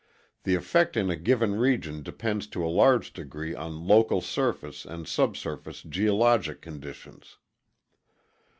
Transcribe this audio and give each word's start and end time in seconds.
The 0.45 0.55
effect 0.55 0.97
in 0.97 1.11
a 1.11 1.15
given 1.15 1.53
region 1.59 2.01
depends 2.01 2.47
to 2.47 2.65
a 2.65 2.65
large 2.65 3.13
degree 3.13 3.53
on 3.53 3.85
local 3.87 4.19
surface 4.19 4.83
and 4.83 5.07
subsurface 5.07 5.83
geologic 5.83 6.59
conditions. 6.59 7.37